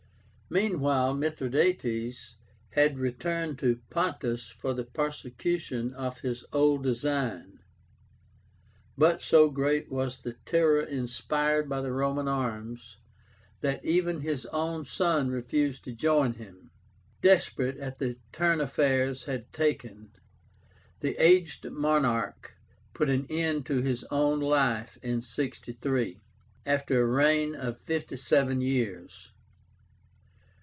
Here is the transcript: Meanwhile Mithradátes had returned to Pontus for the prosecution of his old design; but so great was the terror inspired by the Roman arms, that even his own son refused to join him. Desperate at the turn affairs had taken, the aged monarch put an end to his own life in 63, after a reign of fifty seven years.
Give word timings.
Meanwhile 0.53 1.15
Mithradátes 1.15 2.33
had 2.71 2.99
returned 2.99 3.57
to 3.59 3.79
Pontus 3.89 4.49
for 4.49 4.73
the 4.73 4.83
prosecution 4.83 5.93
of 5.93 6.19
his 6.19 6.43
old 6.51 6.83
design; 6.83 7.59
but 8.97 9.21
so 9.21 9.49
great 9.49 9.89
was 9.89 10.19
the 10.19 10.33
terror 10.43 10.81
inspired 10.81 11.69
by 11.69 11.79
the 11.79 11.93
Roman 11.93 12.27
arms, 12.27 12.97
that 13.61 13.85
even 13.85 14.19
his 14.19 14.45
own 14.47 14.83
son 14.83 15.29
refused 15.31 15.85
to 15.85 15.93
join 15.93 16.33
him. 16.33 16.69
Desperate 17.21 17.77
at 17.77 17.99
the 17.99 18.17
turn 18.33 18.59
affairs 18.59 19.23
had 19.23 19.53
taken, 19.53 20.11
the 20.99 21.15
aged 21.17 21.71
monarch 21.71 22.57
put 22.93 23.09
an 23.09 23.25
end 23.29 23.65
to 23.67 23.81
his 23.81 24.03
own 24.11 24.41
life 24.41 24.97
in 25.01 25.21
63, 25.21 26.19
after 26.65 26.99
a 27.01 27.05
reign 27.07 27.55
of 27.55 27.77
fifty 27.79 28.17
seven 28.17 28.59
years. 28.59 29.31